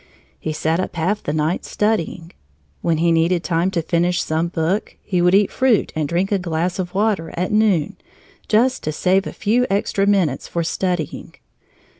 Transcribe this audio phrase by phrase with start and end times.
[0.39, 2.31] He sat up half the nights studying.
[2.81, 6.39] When he needed time to finish some book, he would eat fruit and drink a
[6.39, 7.97] glass of water at noon,
[8.47, 11.35] just to save a few extra minutes for studying.